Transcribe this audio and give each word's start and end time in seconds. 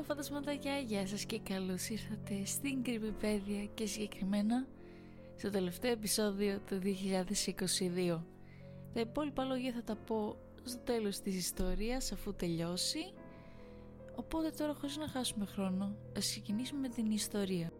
Hello 0.00 0.06
φαντασματάκια, 0.06 0.78
γεια 0.78 1.06
σας 1.06 1.24
και 1.24 1.38
καλώς 1.38 1.88
ήρθατε 1.88 2.44
στην 2.44 2.82
Κρυπηπέδια 2.82 3.64
και 3.74 3.86
συγκεκριμένα 3.86 4.66
στο 5.36 5.50
τελευταίο 5.50 5.90
επεισόδιο 5.90 6.58
του 6.66 6.80
2022. 6.82 8.22
Τα 8.92 9.00
υπόλοιπα 9.00 9.44
λόγια 9.44 9.72
θα 9.72 9.82
τα 9.82 9.96
πω 10.06 10.36
στο 10.64 10.78
τέλος 10.78 11.20
της 11.20 11.36
ιστορίας 11.36 12.12
αφού 12.12 12.34
τελειώσει 12.34 13.12
Οπότε 14.16 14.50
τώρα 14.50 14.74
χωρίς 14.74 14.96
να 14.96 15.08
χάσουμε 15.08 15.46
χρόνο 15.46 15.96
ας 16.16 16.26
ξεκινήσουμε 16.26 16.80
με 16.80 16.88
την 16.88 17.10
ιστορία 17.10 17.72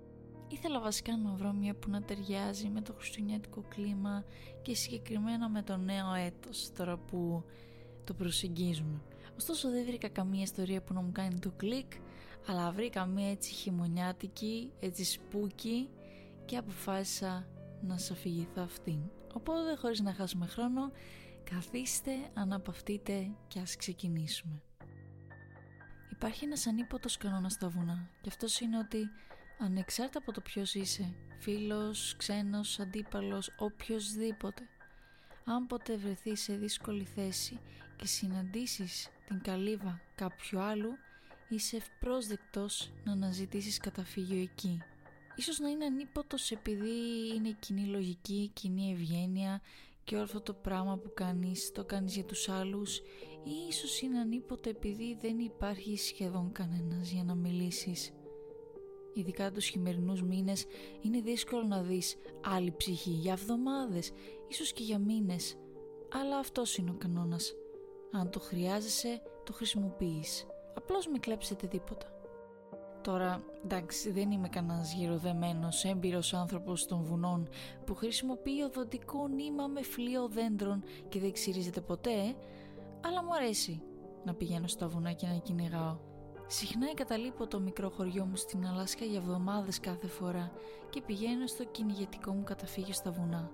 Ήθελα 0.49 0.81
βασικά 0.81 1.17
να 1.17 1.31
βρω 1.31 1.53
μια 1.53 1.75
που 1.75 1.91
να 1.91 2.03
ταιριάζει 2.03 2.69
με 2.69 2.81
το 2.81 2.93
χριστουγεννιάτικο 2.93 3.65
κλίμα 3.69 4.25
και 4.63 4.75
συγκεκριμένα 4.75 5.49
με 5.49 5.63
το 5.63 5.77
νέο 5.77 6.15
έτος 6.15 6.73
τώρα 6.77 6.97
που 6.97 7.45
το 8.05 8.15
προσεγγίζουμε. 8.15 9.01
Ωστόσο 9.37 9.71
δεν 9.71 9.85
βρήκα 9.85 10.09
καμία 10.09 10.43
ιστορία 10.43 10.83
που 10.83 10.95
να 10.95 11.01
μου 11.01 11.13
κάνει 11.13 11.39
το 11.39 11.51
κλικ 11.57 11.93
αλλά 12.47 12.71
βρήκα 12.71 13.07
μια 13.07 13.31
έτσι 13.31 13.53
χειμωνιάτικη, 13.53 14.73
έτσι 14.81 15.05
spooky 15.05 15.89
και 16.45 16.57
αποφάσισα 16.57 17.47
να 17.83 17.99
σας 17.99 18.11
αφηγηθώ 18.11 18.63
αυτήν. 18.63 18.99
Οπότε 19.33 19.77
χωρίς 19.77 20.01
να 20.01 20.15
χάσουμε 20.15 20.47
χρόνο 20.47 20.93
καθίστε, 21.45 22.13
αναπαυτείτε 22.35 23.31
και 23.49 23.61
ας 23.61 23.77
ξεκινήσουμε. 23.77 24.63
Υπάρχει 26.11 26.45
ένας 26.45 26.67
ανείπωτος 26.67 27.17
κανόνας 27.17 27.53
στα 27.53 27.69
βουνά 27.69 28.09
και 28.21 28.29
αυτός 28.29 28.61
είναι 28.61 28.79
ότι 28.79 29.09
ανεξάρτητα 29.59 30.19
από 30.19 30.33
το 30.33 30.41
ποιος 30.41 30.75
είσαι, 30.75 31.15
φίλος, 31.39 32.15
ξένος, 32.17 32.81
αντίπαλος, 32.81 33.51
οποιοδήποτε, 33.59 34.63
αν 35.45 35.67
ποτέ 35.67 35.97
βρεθεί 35.97 36.37
σε 36.37 36.57
δύσκολη 36.57 37.05
θέση 37.05 37.61
και 38.01 38.07
συναντήσεις 38.07 39.09
την 39.27 39.41
καλύβα 39.43 40.01
κάποιου 40.15 40.61
άλλου, 40.61 40.91
είσαι 41.49 41.77
ευπρόσδεκτος 41.77 42.93
να 43.05 43.13
αναζητήσεις 43.13 43.79
καταφύγιο 43.79 44.41
εκεί. 44.41 44.79
Ίσως 45.37 45.59
να 45.59 45.69
είναι 45.69 45.85
ανίποτος 45.85 46.51
επειδή 46.51 46.91
είναι 47.37 47.57
κοινή 47.59 47.85
λογική, 47.85 48.51
κοινή 48.53 48.93
ευγένεια 48.93 49.61
και 50.05 50.15
όλο 50.15 50.25
αυτό 50.25 50.41
το 50.41 50.55
πράγμα 50.55 50.97
που 50.97 51.13
κάνεις 51.15 51.73
το 51.73 51.85
κάνεις 51.85 52.15
για 52.15 52.25
τους 52.25 52.49
άλλους 52.49 52.99
ή 53.45 53.67
ίσως 53.69 54.01
είναι 54.01 54.19
ανίποτε 54.19 54.71
επειδή 54.71 55.17
δεν 55.21 55.39
υπάρχει 55.39 55.97
σχεδόν 55.97 56.53
κανένας 56.53 57.11
για 57.11 57.25
να 57.25 57.35
μιλήσεις. 57.35 58.13
Ειδικά 59.15 59.51
τους 59.51 59.67
χειμερινούς 59.67 60.23
μήνες 60.23 60.65
είναι 61.03 61.21
δύσκολο 61.21 61.67
να 61.67 61.83
δεις 61.83 62.17
άλλη 62.45 62.75
ψυχή 62.77 63.11
για 63.11 63.33
εβδομάδες, 63.33 64.13
ίσως 64.49 64.73
και 64.73 64.83
για 64.83 64.99
μήνες. 64.99 65.57
Αλλά 66.13 66.39
αυτός 66.39 66.77
είναι 66.77 66.91
ο 66.91 66.95
κανόνας. 66.99 67.55
Αν 68.13 68.31
το 68.31 68.41
χρειάζεσαι, 68.41 69.23
το 69.45 69.53
χρησιμοποιείς. 69.53 70.47
Απλώς 70.75 71.07
μην 71.07 71.21
κλέψετε 71.21 71.67
τίποτα. 71.67 72.07
Τώρα, 73.03 73.43
εντάξει, 73.65 74.11
δεν 74.11 74.31
είμαι 74.31 74.49
κανένας 74.49 74.93
γυροδεμένος 74.93 75.85
έμπειρος 75.85 76.35
άνθρωπος 76.35 76.87
των 76.87 77.03
βουνών 77.03 77.49
που 77.85 77.95
χρησιμοποιεί 77.95 78.63
οδοντικό 78.63 79.29
νήμα 79.29 79.67
με 79.67 79.83
φλοιό 79.83 80.29
δέντρων 80.29 80.83
και 81.09 81.21
δεν 81.21 81.33
ξυρίζεται 81.33 81.81
ποτέ, 81.81 82.35
αλλά 83.01 83.25
μου 83.25 83.35
αρέσει 83.35 83.83
να 84.25 84.35
πηγαίνω 84.35 84.67
στα 84.67 84.89
βουνά 84.89 85.13
και 85.13 85.27
να 85.27 85.39
κυνηγάω. 85.39 85.99
Συχνά 86.47 86.89
εγκαταλείπω 86.91 87.47
το 87.47 87.61
μικρό 87.61 87.91
χωριό 87.91 88.25
μου 88.25 88.37
στην 88.37 88.67
Αλάσκα 88.67 89.05
για 89.05 89.19
εβδομάδες 89.19 89.81
κάθε 89.81 90.07
φορά 90.07 90.53
και 90.91 91.03
πηγαίνω 91.03 91.47
στο 91.47 91.65
κυνηγετικό 91.65 92.33
μου 92.33 92.43
καταφύγιο 92.43 92.95
στα 92.95 93.11
βουνά. 93.11 93.51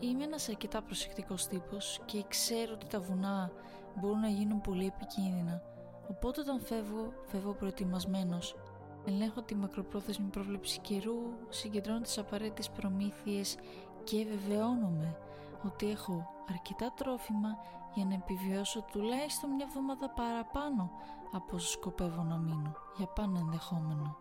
Είμαι 0.00 0.24
ένας 0.24 0.48
αρκετά 0.48 0.82
προσεκτικός 0.82 1.46
τύπος 1.46 2.00
και 2.04 2.24
ξέρω 2.28 2.72
ότι 2.72 2.86
τα 2.86 3.00
βουνά 3.00 3.50
μπορούν 3.94 4.20
να 4.20 4.28
γίνουν 4.28 4.60
πολύ 4.60 4.86
επικίνδυνα 4.86 5.62
Οπότε 6.10 6.40
όταν 6.40 6.60
φεύγω, 6.60 7.12
φεύγω 7.26 7.52
προετοιμασμένος. 7.52 8.56
Ελέγχω 9.04 9.42
τη 9.42 9.54
μακροπρόθεσμη 9.54 10.26
πρόβλεψη 10.26 10.78
καιρού, 10.80 11.16
συγκεντρώνω 11.48 12.00
τις 12.00 12.18
απαραίτητες 12.18 12.70
προμήθειες 12.70 13.56
και 14.04 14.24
βεβαιώνομαι 14.24 15.16
ότι 15.64 15.90
έχω 15.90 16.30
αρκετά 16.50 16.92
τρόφιμα 16.96 17.48
για 17.94 18.04
να 18.04 18.14
επιβιώσω 18.14 18.84
τουλάχιστον 18.92 19.50
μια 19.50 19.66
εβδομάδα 19.68 20.10
παραπάνω 20.10 20.90
από 21.32 21.56
όσο 21.56 21.68
σκοπεύω 21.68 22.22
να 22.22 22.36
μείνω, 22.36 22.72
για 22.96 23.06
πάνω 23.06 23.38
ενδεχόμενο. 23.38 24.16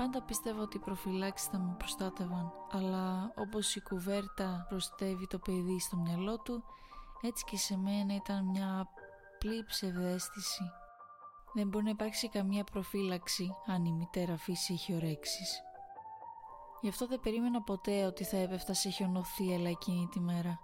Πάντα 0.00 0.22
πίστευα 0.22 0.62
ότι 0.62 0.76
οι 0.76 0.80
προφυλάξεις 0.80 1.48
θα 1.48 1.58
με 1.58 1.74
προστάτευαν, 1.78 2.52
αλλά 2.70 3.32
όπως 3.36 3.74
η 3.74 3.80
κουβέρτα 3.80 4.66
προστεύει 4.68 5.26
το 5.26 5.38
παιδί 5.38 5.80
στο 5.80 5.96
μυαλό 5.96 6.38
του, 6.38 6.64
έτσι 7.20 7.44
και 7.44 7.56
σε 7.56 7.76
μένα 7.76 8.14
ήταν 8.14 8.44
μια 8.44 8.80
απλή 9.34 9.64
ψευδέστηση 9.64 10.62
δεν 11.54 11.68
μπορεί 11.68 11.84
να 11.84 11.90
υπάρξει 11.90 12.28
καμία 12.28 12.64
προφύλαξη 12.64 13.54
αν 13.66 13.84
η 13.84 13.92
μητέρα 13.92 14.36
φύση 14.36 14.72
έχει 14.72 14.94
ορέξεις. 14.94 15.62
Γι' 16.80 16.88
αυτό 16.88 17.06
δεν 17.06 17.20
περίμενα 17.20 17.62
ποτέ 17.62 18.04
ότι 18.04 18.24
θα 18.24 18.36
έπεφτα 18.36 18.74
σε 18.74 18.90
χιονοθύελα 18.90 19.68
εκείνη 19.68 20.06
τη 20.06 20.20
μέρα. 20.20 20.58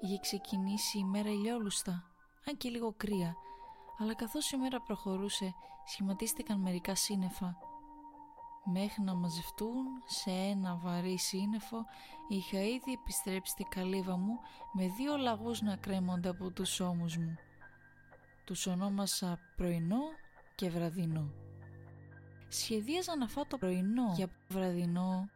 Είχε 0.00 0.18
ξεκινήσει 0.18 0.98
η 0.98 1.04
μέρα 1.04 1.30
ηλιόλουστα, 1.30 2.04
αν 2.48 2.56
και 2.56 2.68
λίγο 2.68 2.94
κρύα, 2.96 3.36
αλλά 3.98 4.14
καθώς 4.14 4.50
η 4.50 4.56
μέρα 4.56 4.80
προχωρούσε 4.80 5.54
σχηματίστηκαν 5.86 6.60
μερικά 6.60 6.94
σύννεφα. 6.94 7.70
Μέχρι 8.64 9.02
να 9.02 9.14
μαζευτούν 9.14 9.84
σε 10.06 10.30
ένα 10.30 10.76
βαρύ 10.76 11.18
σύννεφο 11.18 11.84
είχα 12.28 12.58
ήδη 12.58 12.92
επιστρέψει 12.92 13.52
στη 13.52 13.64
καλύβα 13.64 14.16
μου 14.16 14.38
με 14.72 14.88
δύο 14.88 15.16
λαγούς 15.16 15.60
να 15.60 15.76
κρέμονται 15.76 16.28
από 16.28 16.50
τους 16.50 16.80
ώμους 16.80 17.16
μου. 17.16 17.36
Τους 18.44 18.66
ονόμασα 18.66 19.38
πρωινό 19.56 20.00
και 20.54 20.70
βραδινό. 20.70 21.30
Σχεδίαζα 22.48 23.16
να 23.16 23.28
φάω 23.28 23.44
το 23.44 23.58
πρωινό 23.58 24.12
για 24.16 24.28
βραδινό 24.48 25.28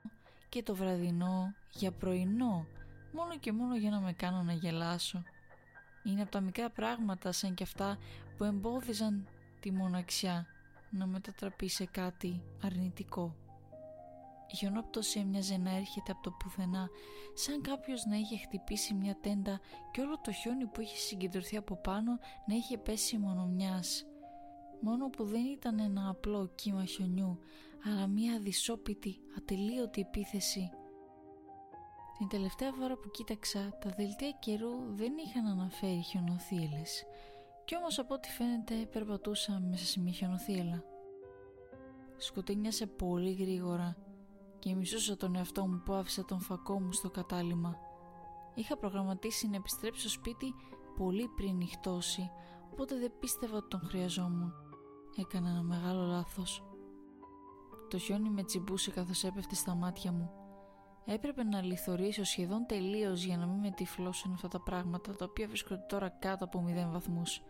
και 0.48 0.62
το 0.62 0.74
βραδινό 0.74 1.54
για 1.72 1.92
πρωινό 1.92 2.66
μόνο 3.12 3.38
και 3.38 3.52
μόνο 3.52 3.76
για 3.76 3.90
να 3.90 4.00
με 4.00 4.12
κάνω 4.12 4.42
να 4.42 4.52
γελάσω. 4.52 5.22
Είναι 6.04 6.22
από 6.22 6.30
τα 6.30 6.40
μικρά 6.40 6.70
πράγματα 6.70 7.32
σαν 7.32 7.54
και 7.54 7.62
αυτά 7.62 7.98
που 8.36 8.44
εμπόδιζαν 8.44 9.26
τη 9.60 9.72
μοναξιά 9.72 10.46
να 10.90 11.06
μετατραπεί 11.06 11.68
σε 11.68 11.84
κάτι 11.84 12.42
αρνητικό. 12.62 13.36
Η 14.52 14.56
χιονόπτωση 14.56 15.18
έμοιαζε 15.18 15.56
να 15.56 15.76
έρχεται 15.76 16.12
από 16.12 16.22
το 16.22 16.30
πουθενά, 16.30 16.88
σαν 17.34 17.60
κάποιος 17.62 18.04
να 18.04 18.16
είχε 18.16 18.36
χτυπήσει 18.36 18.94
μια 18.94 19.16
τέντα 19.20 19.60
και 19.90 20.00
όλο 20.00 20.20
το 20.20 20.32
χιόνι 20.32 20.66
που 20.66 20.80
είχε 20.80 20.96
συγκεντρωθεί 20.96 21.56
από 21.56 21.76
πάνω 21.76 22.18
να 22.46 22.54
είχε 22.54 22.78
πέσει 22.78 23.18
μόνο 23.18 23.46
μιας. 23.46 24.06
Μόνο 24.80 25.08
που 25.08 25.24
δεν 25.24 25.44
ήταν 25.44 25.78
ένα 25.78 26.08
απλό 26.08 26.52
κύμα 26.54 26.84
χιονιού, 26.84 27.38
αλλά 27.84 28.06
μια 28.06 28.38
δυσόπιτη, 28.38 29.20
ατελείωτη 29.36 30.00
επίθεση. 30.00 30.70
Την 32.18 32.28
τελευταία 32.28 32.72
φορά 32.72 32.94
που 32.94 33.10
κοίταξα, 33.10 33.78
τα 33.80 33.90
δελτία 33.96 34.30
καιρού 34.30 34.94
δεν 34.94 35.12
είχαν 35.26 35.46
αναφέρει 35.46 36.02
χιονοθύελες. 36.02 37.04
Κι 37.66 37.76
όμως 37.76 37.98
από 37.98 38.14
ό,τι 38.14 38.28
φαίνεται 38.28 38.74
περπατούσα 38.92 39.60
μέσα 39.70 39.84
σε 39.84 40.00
μια 40.00 40.12
χιονοθύελα. 40.12 40.82
Σκοτεινιάσε 42.16 42.86
πολύ 42.86 43.32
γρήγορα 43.32 43.96
και 44.58 44.74
μισούσα 44.74 45.16
τον 45.16 45.36
εαυτό 45.36 45.66
μου 45.66 45.82
που 45.84 45.92
άφησα 45.92 46.24
τον 46.24 46.40
φακό 46.40 46.80
μου 46.80 46.92
στο 46.92 47.10
κατάλημα. 47.10 47.76
Είχα 48.54 48.76
προγραμματίσει 48.76 49.48
να 49.48 49.56
επιστρέψω 49.56 50.00
στο 50.00 50.08
σπίτι 50.08 50.54
πολύ 50.96 51.28
πριν 51.36 51.56
νυχτώσει, 51.56 52.30
οπότε 52.72 52.98
δεν 52.98 53.12
πίστευα 53.20 53.56
ότι 53.56 53.68
τον 53.68 53.80
χρειαζόμουν. 53.80 54.52
Έκανα 55.16 55.48
ένα 55.48 55.62
μεγάλο 55.62 56.04
λάθος. 56.04 56.64
Το 57.90 57.98
χιόνι 57.98 58.30
με 58.30 58.42
τσιμπούσε 58.42 58.90
καθώς 58.90 59.24
έπεφτε 59.24 59.54
στα 59.54 59.74
μάτια 59.74 60.12
μου. 60.12 60.30
Έπρεπε 61.04 61.44
να 61.44 61.62
λιθορίσω 61.62 62.24
σχεδόν 62.24 62.66
τελείως 62.66 63.22
για 63.22 63.36
να 63.36 63.46
μην 63.46 63.58
με 63.58 63.70
τυφλώσουν 63.70 64.32
αυτά 64.32 64.48
τα 64.48 64.60
πράγματα 64.60 65.16
τα 65.16 65.24
οποία 65.24 65.46
βρίσκονται 65.46 65.84
τώρα 65.88 66.08
κάτω 66.08 66.44
από 66.44 66.62
μηδέν 66.62 66.92
βαθμούς. 66.92 67.42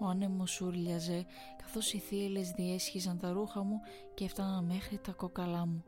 Ο 0.00 0.06
άνεμος 0.06 0.60
ούρλιαζε 0.60 1.26
καθώς 1.56 1.92
οι 1.92 1.98
θύελες 1.98 2.50
διέσχιζαν 2.50 3.18
τα 3.18 3.32
ρούχα 3.32 3.62
μου 3.62 3.80
και 4.14 4.24
έφταναν 4.24 4.64
μέχρι 4.64 4.98
τα 4.98 5.12
κόκαλά 5.12 5.66
μου. 5.66 5.84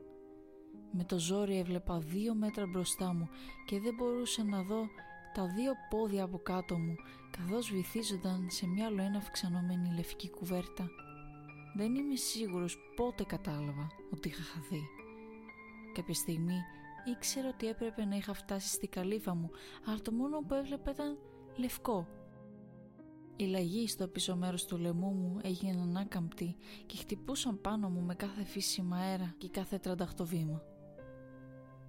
Με 0.93 1.05
το 1.05 1.19
ζόρι 1.19 1.59
έβλεπα 1.59 1.99
δύο 1.99 2.35
μέτρα 2.35 2.67
μπροστά 2.67 3.15
μου 3.15 3.29
και 3.67 3.81
δεν 3.81 3.95
μπορούσα 3.95 4.45
να 4.45 4.63
δω 4.63 4.87
τα 5.35 5.47
δύο 5.47 5.73
πόδια 5.91 6.25
από 6.25 6.39
κάτω 6.39 6.79
μου 6.79 6.95
καθώς 7.31 7.71
βυθίζονταν 7.71 8.47
σε 8.51 8.67
μια 8.67 8.87
ολοένα 8.87 9.19
αυξανόμενη 9.19 9.95
λευκή 9.95 10.31
κουβέρτα. 10.31 10.89
Δεν 11.77 11.95
είμαι 11.95 12.17
σίγουρος 12.17 12.79
πότε 12.97 13.25
κατάλαβα 13.25 13.87
ότι 14.13 14.29
είχα 14.29 14.43
χαθεί. 14.43 14.83
Κάποια 15.95 16.15
στιγμή 16.15 16.59
ήξερα 17.05 17.49
ότι 17.49 17.69
έπρεπε 17.69 18.05
να 18.05 18.17
είχα 18.17 18.35
φτάσει 18.35 18.69
στη 18.69 18.87
καλύβα 18.87 19.35
μου 19.35 19.51
αλλά 19.87 20.01
το 20.01 20.13
μόνο 20.13 20.39
που 20.39 20.55
έβλεπα 20.55 20.91
ήταν 20.91 21.19
λευκό 21.57 22.07
η 23.37 23.45
λαγή 23.45 23.89
στο 23.89 24.09
πίσω 24.09 24.37
μέρος 24.37 24.65
του 24.65 24.79
λαιμού 24.79 25.11
μου 25.11 25.39
έγιναν 25.43 25.97
άκαμπτοι 25.97 26.57
και 26.87 26.97
χτυπούσαν 26.97 27.61
πάνω 27.61 27.89
μου 27.89 28.01
με 28.01 28.15
κάθε 28.15 28.45
φύσιμα 28.45 28.97
αέρα 28.97 29.35
και 29.39 29.49
κάθε 29.49 29.79
τρανταχτό 29.79 30.27
βήμα. 30.27 30.63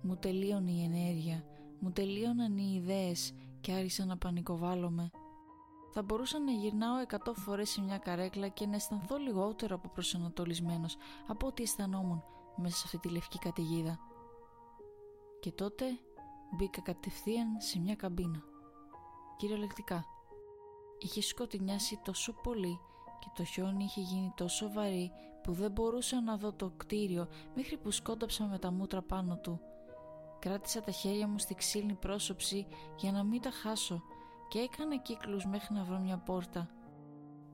Μου 0.01 0.15
τελείωνε 0.15 0.71
η 0.71 0.83
ενέργεια, 0.83 1.45
μου 1.79 1.91
τελείωναν 1.91 2.57
οι 2.57 2.73
ιδέες 2.75 3.33
και 3.61 3.71
άρχισα 3.71 4.05
να 4.05 4.17
πανικοβάλλομαι. 4.17 5.09
Θα 5.91 6.01
μπορούσα 6.01 6.39
να 6.39 6.51
γυρνάω 6.51 6.97
εκατό 6.97 7.33
φορές 7.33 7.69
σε 7.69 7.81
μια 7.81 7.97
καρέκλα 7.97 8.47
και 8.47 8.65
να 8.65 8.75
αισθανθώ 8.75 9.17
λιγότερο 9.17 9.75
από 9.75 9.89
προσανατολισμένος 9.89 10.97
από 11.27 11.47
ό,τι 11.47 11.63
αισθανόμουν 11.63 12.23
μέσα 12.55 12.75
σε 12.75 12.83
αυτή 12.85 12.97
τη 12.97 13.09
λευκή 13.09 13.37
καταιγίδα. 13.37 13.99
Και 15.39 15.51
τότε 15.51 15.85
μπήκα 16.57 16.81
κατευθείαν 16.81 17.47
σε 17.57 17.79
μια 17.79 17.95
καμπίνα. 17.95 18.43
Κυριολεκτικά. 19.37 20.12
Είχε 21.03 21.21
σκοτεινιάσει 21.21 21.99
τόσο 22.03 22.33
πολύ 22.33 22.79
και 23.19 23.27
το 23.35 23.43
χιόνι 23.43 23.83
είχε 23.83 24.01
γίνει 24.01 24.33
τόσο 24.35 24.71
βαρύ 24.71 25.11
που 25.43 25.51
δεν 25.53 25.71
μπορούσα 25.71 26.21
να 26.21 26.37
δω 26.37 26.53
το 26.53 26.71
κτίριο 26.77 27.27
μέχρι 27.55 27.77
που 27.77 27.91
σκόνταψα 27.91 28.45
με 28.45 28.59
τα 28.59 28.71
μούτρα 28.71 29.01
πάνω 29.01 29.37
του. 29.37 29.59
Κράτησα 30.39 30.81
τα 30.81 30.91
χέρια 30.91 31.27
μου 31.27 31.39
στη 31.39 31.53
ξύλινη 31.53 31.93
πρόσωψη 31.93 32.67
για 32.97 33.11
να 33.11 33.23
μην 33.23 33.41
τα 33.41 33.51
χάσω 33.51 34.03
και 34.47 34.59
έκανα 34.59 34.97
κύκλους 34.97 35.45
μέχρι 35.45 35.73
να 35.73 35.83
βρω 35.83 35.99
μια 35.99 36.17
πόρτα. 36.17 36.69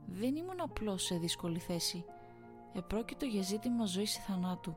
Δεν 0.06 0.36
ήμουν 0.36 0.62
απλώς 0.62 1.04
σε 1.04 1.16
δύσκολη 1.16 1.60
θέση. 1.60 2.06
Επρόκειτο 2.74 3.26
για 3.26 3.42
ζήτημα 3.42 3.86
ζωής 3.86 4.18
ή 4.18 4.20
θανάτου. 4.20 4.76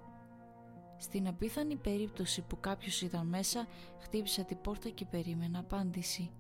Στην 0.96 1.28
απίθανη 1.28 1.76
περίπτωση 1.76 2.42
που 2.42 2.60
κάποιος 2.60 3.02
ήταν 3.02 3.26
μέσα, 3.26 3.66
χτύπησα 3.98 4.44
την 4.44 4.60
πόρτα 4.60 4.88
και 4.88 5.04
περίμενα 5.04 5.58
απάντηση. 5.58 6.30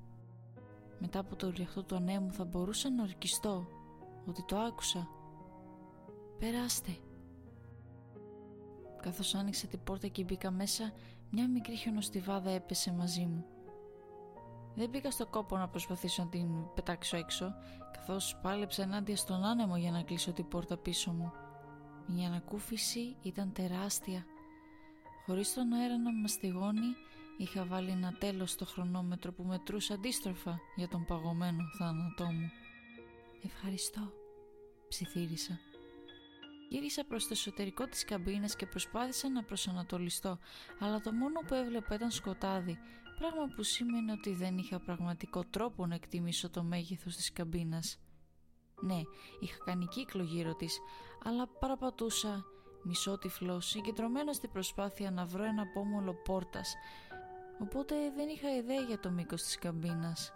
Μετά 1.04 1.18
από 1.18 1.36
το 1.36 1.50
ριαχτό 1.50 1.82
του 1.82 1.96
ανέμου 1.96 2.32
θα 2.32 2.44
μπορούσα 2.44 2.90
να 2.90 3.02
ορκιστώ 3.02 3.66
ότι 4.26 4.44
το 4.44 4.56
άκουσα. 4.58 5.08
«Περάστε». 6.38 6.96
Καθώς 9.02 9.34
άνοιξα 9.34 9.66
την 9.66 9.82
πόρτα 9.84 10.06
και 10.06 10.24
μπήκα 10.24 10.50
μέσα, 10.50 10.92
μια 11.30 11.48
μικρή 11.48 11.76
χιονοστιβάδα 11.76 12.50
έπεσε 12.50 12.92
μαζί 12.92 13.24
μου. 13.24 13.44
Δεν 14.74 14.88
μπήκα 14.88 15.10
στο 15.10 15.26
κόπο 15.26 15.56
να 15.56 15.68
προσπαθήσω 15.68 16.22
να 16.22 16.28
την 16.28 16.48
πετάξω 16.74 17.16
έξω, 17.16 17.54
καθώς 17.92 18.38
πάλεψα 18.42 18.82
ενάντια 18.82 19.16
στον 19.16 19.44
άνεμο 19.44 19.76
για 19.76 19.90
να 19.90 20.02
κλείσω 20.02 20.32
την 20.32 20.48
πόρτα 20.48 20.76
πίσω 20.76 21.12
μου. 21.12 21.32
Η 22.20 22.24
ανακούφιση 22.24 23.16
ήταν 23.22 23.52
τεράστια. 23.52 24.24
Χωρίς 25.26 25.54
τον 25.54 25.72
αέρα 25.72 25.98
να 25.98 26.12
μαστιγώνει, 26.12 26.94
είχα 27.42 27.64
βάλει 27.64 27.90
ένα 27.90 28.16
τέλος 28.18 28.50
στο 28.50 28.64
χρονόμετρο 28.64 29.32
που 29.32 29.42
μετρούσε 29.42 29.92
αντίστροφα 29.92 30.60
για 30.76 30.88
τον 30.88 31.04
παγωμένο 31.04 31.62
θάνατό 31.78 32.24
μου. 32.24 32.50
«Ευχαριστώ», 33.44 34.12
ψιθύρισα. 34.88 35.60
Γύρισα 36.68 37.04
προς 37.04 37.22
το 37.22 37.28
εσωτερικό 37.32 37.86
της 37.86 38.04
καμπίνας 38.04 38.56
και 38.56 38.66
προσπάθησα 38.66 39.28
να 39.28 39.44
προσανατολιστώ, 39.44 40.38
αλλά 40.78 41.00
το 41.00 41.12
μόνο 41.12 41.40
που 41.40 41.54
έβλεπα 41.54 41.94
ήταν 41.94 42.10
σκοτάδι, 42.10 42.78
πράγμα 43.18 43.46
που 43.56 43.62
σήμαινε 43.62 44.12
ότι 44.12 44.32
δεν 44.34 44.58
είχα 44.58 44.80
πραγματικό 44.80 45.44
τρόπο 45.44 45.86
να 45.86 45.94
εκτιμήσω 45.94 46.50
το 46.50 46.62
μέγεθος 46.62 47.16
της 47.16 47.32
καμπίνας. 47.32 47.98
Ναι, 48.82 49.00
είχα 49.40 49.58
κάνει 49.64 49.86
κύκλο 49.86 50.22
γύρω 50.22 50.54
της, 50.54 50.78
αλλά 51.24 51.46
παραπατούσα, 51.46 52.44
μισότυφλος, 52.82 53.66
συγκεντρωμένο 53.66 54.32
στην 54.32 54.50
προσπάθεια 54.50 55.10
να 55.10 55.26
βρω 55.26 55.44
ένα 55.44 55.66
πόμολο 55.74 56.14
πόρτας, 56.14 56.74
οπότε 57.62 57.94
δεν 58.16 58.28
είχα 58.28 58.56
ιδέα 58.56 58.80
για 58.80 59.00
το 59.00 59.10
μήκος 59.10 59.42
της 59.42 59.58
καμπίνας. 59.58 60.32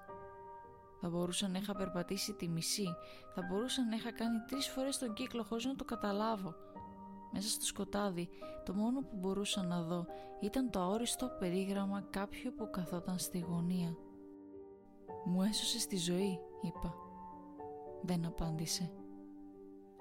Θα 1.01 1.09
μπορούσα 1.09 1.49
να 1.49 1.59
είχα 1.59 1.75
περπατήσει 1.75 2.33
τη 2.33 2.49
μισή, 2.49 2.87
θα 3.35 3.43
μπορούσα 3.43 3.85
να 3.85 3.97
είχα 3.97 4.13
κάνει 4.13 4.39
τρεις 4.47 4.69
φορές 4.69 4.99
τον 4.99 5.13
κύκλο 5.13 5.43
χωρίς 5.43 5.65
να 5.65 5.75
το 5.75 5.85
καταλάβω. 5.85 6.55
Μέσα 7.33 7.49
στο 7.49 7.65
σκοτάδι, 7.65 8.29
το 8.65 8.75
μόνο 8.75 9.01
που 9.01 9.17
μπορούσα 9.17 9.63
να 9.63 9.83
δω 9.83 10.07
ήταν 10.41 10.71
το 10.71 10.81
αόριστο 10.81 11.31
περίγραμμα 11.39 12.01
κάποιου 12.11 12.53
που 12.57 12.71
καθόταν 12.71 13.19
στη 13.19 13.39
γωνία. 13.39 13.97
«Μου 15.25 15.43
έσωσε 15.43 15.87
τη 15.87 15.97
ζωή», 15.97 16.41
είπα. 16.63 16.95
Δεν 18.03 18.27
απάντησε. 18.27 18.91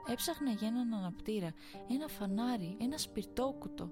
Έψαχνα 0.08 0.52
για 0.52 0.68
έναν 0.68 0.94
αναπτήρα, 0.94 1.54
ένα 1.90 2.08
φανάρι, 2.08 2.78
ένα 2.80 2.98
σπιρτόκουτο. 2.98 3.92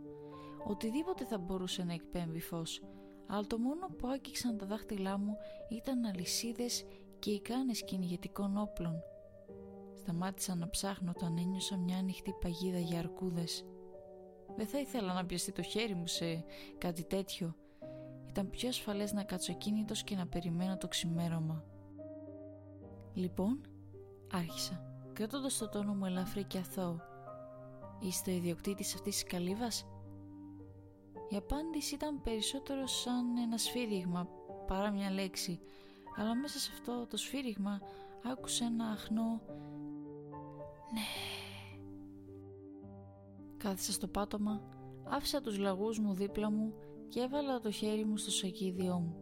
Οτιδήποτε 0.68 1.26
θα 1.26 1.38
μπορούσε 1.38 1.84
να 1.84 1.94
εκπέμβει 1.94 2.40
φως, 2.40 2.82
αλλά 3.28 3.48
το 3.48 3.58
μόνο 3.58 3.88
που 3.98 4.08
άγγιξαν 4.08 4.58
τα 4.58 4.66
δάχτυλά 4.66 5.18
μου 5.18 5.38
ήταν 5.70 6.06
αλυσίδες 6.06 6.86
και 7.20 7.32
οι 7.32 7.42
κάνες 7.42 7.84
κυνηγετικών 7.84 8.58
όπλων. 8.58 9.04
Σταμάτησα 9.96 10.56
να 10.56 10.70
ψάχνω 10.70 11.12
όταν 11.16 11.38
ένιωσα 11.38 11.78
μια 11.78 11.98
ανοιχτή 11.98 12.34
παγίδα 12.42 12.80
για 12.80 13.00
αρκούδες. 13.00 13.66
Δεν 14.56 14.68
θα 14.68 14.80
ήθελα 14.80 15.14
να 15.14 15.26
πιαστεί 15.26 15.52
το 15.52 15.62
χέρι 15.62 15.96
μου 15.96 16.08
σε 16.08 16.44
κάτι 16.78 17.04
τέτοιο. 17.04 17.56
Ήταν 18.30 18.50
πιο 18.50 18.70
ασφαλές 18.70 19.14
να 19.14 19.24
κάτσω 19.24 19.54
κίνητος 19.54 20.04
και 20.04 20.16
να 20.16 20.28
περιμένω 20.28 20.78
το 20.78 20.88
ξημέρωμα. 20.88 21.64
Λοιπόν, 23.14 23.62
άρχισα, 24.32 24.84
κρατώντας 25.14 25.58
το 25.58 25.70
τόνο 25.70 25.94
μου 25.94 26.06
ελαφρύ 26.06 26.44
και 26.44 26.58
αθώο. 26.58 27.00
Είστε 28.00 28.32
ο 28.32 28.34
ιδιοκτήτης 28.34 28.94
αυτής 28.94 29.14
της 29.14 29.24
καλύβας; 29.24 29.86
Η 31.30 31.36
απάντηση 31.36 31.96
ήταν 31.96 32.22
περισσότερο 32.22 32.88
σαν 32.88 33.38
ένα 33.38 33.58
σφύριγμα 33.58 34.28
παρά 34.68 34.92
μια 34.92 35.12
λέξη, 35.12 35.60
αλλά 36.16 36.36
μέσα 36.36 36.60
σε 36.60 36.72
αυτό 36.74 37.08
το 37.08 37.18
σφύριγμα 37.18 37.82
άκουσα 38.32 38.66
ένα 38.66 38.86
αχνό 38.86 39.42
«Ναι». 40.94 41.02
Κάθισα 43.58 43.92
στο 43.92 44.08
πάτωμα, 44.08 44.62
άφησα 45.04 45.42
τους 45.42 45.58
λαγούς 45.58 46.00
μου 46.00 46.14
δίπλα 46.14 46.52
μου 46.52 46.74
και 47.10 47.20
έβαλα 47.20 47.60
το 47.60 47.72
χέρι 47.72 48.06
μου 48.06 48.18
στο 48.18 48.32
σακίδιό 48.32 49.00
μου. 49.00 49.16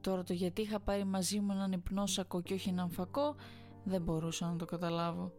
Τώρα 0.00 0.22
το 0.22 0.32
γιατί 0.32 0.62
είχα 0.62 0.80
πάρει 0.80 1.04
μαζί 1.04 1.40
μου 1.40 1.52
έναν 1.52 1.72
υπνόσακο 1.72 2.42
και 2.42 2.54
όχι 2.54 2.68
έναν 2.68 2.90
φακό 2.90 3.34
δεν 3.84 4.02
μπορούσα 4.02 4.46
να 4.46 4.56
το 4.56 4.64
καταλάβω. 4.64 5.32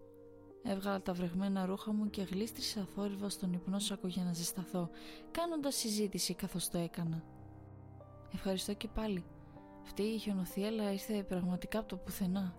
Έβγαλα 0.63 1.01
τα 1.01 1.13
βρεγμένα 1.13 1.65
ρούχα 1.65 1.93
μου 1.93 2.09
και 2.09 2.21
γλίστρισα 2.21 2.85
θόρυβα 2.95 3.29
στον 3.29 3.53
υπνόσακο 3.53 4.07
για 4.07 4.23
να 4.23 4.33
ζεσταθώ, 4.33 4.89
κάνοντας 5.31 5.75
συζήτηση 5.75 6.33
καθώς 6.33 6.69
το 6.69 6.77
έκανα. 6.77 7.23
Ευχαριστώ 8.33 8.73
και 8.73 8.87
πάλι. 8.87 9.23
Αυτή 9.81 10.01
η 10.01 10.17
χιονοθύελα 10.17 10.91
ήρθε 10.91 11.23
πραγματικά 11.23 11.79
από 11.79 11.87
το 11.87 11.97
πουθενά. 11.97 12.55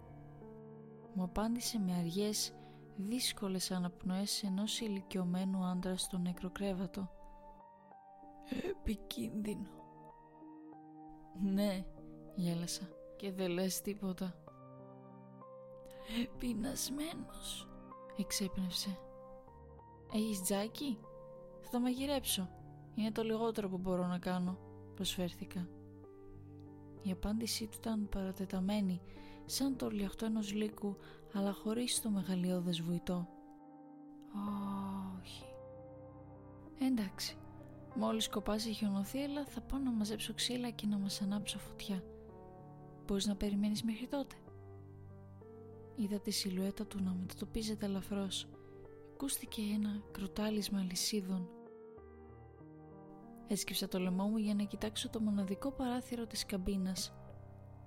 Μου 1.15 1.23
απάντησε 1.23 1.79
με 1.79 1.93
αργές, 1.93 2.53
δύσκολες 2.97 3.71
αναπνοές 3.71 4.43
ενός 4.43 4.81
ηλικιωμένου 4.81 5.65
άντρα 5.65 5.97
στο 5.97 6.19
νεκροκρέβατο. 6.19 7.11
Επικίνδυνο. 8.71 9.69
Ναι, 11.43 11.85
γέλασα 12.35 12.89
και 13.17 13.33
δεν 13.33 13.51
λες 13.51 13.81
τίποτα. 13.81 14.35
Πεινασμένος 16.39 17.70
εξέπνευσε. 18.17 18.99
Έχεις 20.13 20.43
τζάκι; 20.43 20.99
Θα 21.61 21.71
το 21.71 21.81
μαγειρέψω. 21.81 22.49
Είναι 22.95 23.13
το 23.13 23.23
λιγότερο 23.23 23.69
που 23.69 23.79
μπορώ 23.79 24.07
να 24.07 24.19
κάνω, 24.19 24.59
προσφέρθηκα. 24.95 25.69
Η 27.03 27.11
απάντησή 27.11 27.67
του 27.67 27.77
ήταν 27.81 28.09
παρατεταμένη, 28.09 29.01
σαν 29.45 29.77
το 29.77 29.89
λιαχτό 29.89 30.27
ενός 30.27 30.53
λύκου, 30.53 30.97
αλλά 31.35 31.53
χωρίς 31.53 32.01
το 32.01 32.11
μεγαλειώδες 32.11 32.83
βουητό. 32.83 33.29
Όχι. 35.21 35.45
Εντάξει. 36.81 37.37
Μόλις 37.95 38.29
κοπάσει 38.29 38.71
η 38.71 38.73
χιονοθύελα 38.73 39.45
θα 39.45 39.61
πάω 39.61 39.81
να 39.81 39.91
μαζέψω 39.91 40.35
ξύλα 40.35 40.71
και 40.71 40.87
να 40.87 40.99
μας 40.99 41.23
ανάψω 41.23 41.59
φωτιά. 41.59 42.03
Μπορείς 43.07 43.27
να 43.27 43.37
περιμένεις 43.37 43.83
μέχρι 43.83 44.07
τότε. 44.07 44.35
Είδα 46.01 46.21
τη 46.21 46.31
σιλουέτα 46.31 46.87
του 46.87 47.03
να 47.03 47.13
μετατοπίζεται 47.13 47.87
ελαφρώς. 47.87 48.49
Ακούστηκε 49.13 49.63
ένα 49.75 50.03
κροτάλισμα 50.13 50.83
λυσίδων. 50.83 51.49
Έσκυψα 53.47 53.89
το 53.89 53.99
λαιμό 53.99 54.25
μου 54.25 54.37
για 54.37 54.55
να 54.55 54.63
κοιτάξω 54.63 55.09
το 55.09 55.21
μοναδικό 55.21 55.71
παράθυρο 55.73 56.27
της 56.27 56.47
καμπίνας. 56.47 57.13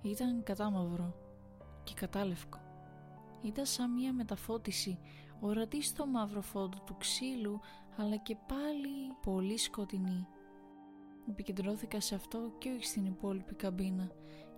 Ήταν 0.02 0.44
κατάμαυρο 0.44 1.16
και 1.84 1.94
κατάλευκο. 1.94 2.60
Ήταν 3.42 3.66
σαν 3.66 3.92
μια 3.92 4.14
μεταφώτιση, 4.14 5.00
ορατή 5.40 5.82
στο 5.82 6.08
μαύρο 6.08 6.42
φόντο 6.42 6.78
του 6.86 6.98
ξύλου, 6.98 7.60
αλλά 7.98 8.18
και 8.18 8.38
πάλι 8.48 9.16
πολύ 9.22 9.58
σκοτεινή. 9.58 10.28
Επικεντρώθηκα 11.30 12.02
σε 12.02 12.16
αυτό 12.16 12.52
και 12.58 12.70
όχι 12.70 12.86
στην 12.86 13.06
υπόλοιπη 13.06 13.56
καμπίνα, 13.56 14.12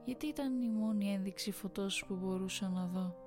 γιατί 0.06 0.28
ήταν 0.28 0.62
η 0.62 0.70
μόνη 0.70 1.14
ένδειξη 1.14 1.52
φωτός 1.52 2.06
που 2.08 2.16
μπορούσα 2.16 2.70
να 2.70 2.88
δω. 2.88 3.25